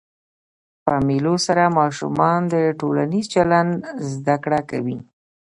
په 0.83 0.93
مېلو 1.07 1.35
سره 1.47 1.75
ماشومان 1.79 2.39
د 2.53 2.55
ټولنیز 2.79 3.25
چلند 3.33 3.71
زده 4.11 4.35
کړه 4.43 4.59
کوي. 4.71 4.99